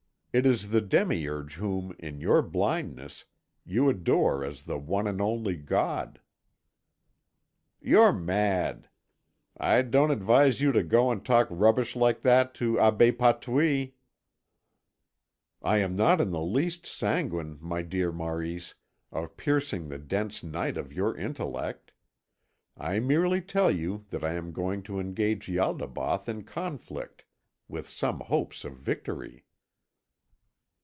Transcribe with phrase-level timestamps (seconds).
[0.33, 3.25] It is the demiurge whom, in your blindness,
[3.65, 6.21] you adore as the one and only God."
[7.81, 8.87] "You're mad.
[9.57, 13.91] I don't advise you to go and talk rubbish like that to Abbé Patouille."
[15.61, 18.75] "I am not in the least sanguine, my dear Maurice,
[19.11, 21.91] of piercing the dense night of your intellect.
[22.77, 27.25] I merely tell you that I am going to engage Ialdabaoth in conflict
[27.67, 29.43] with some hopes of victory."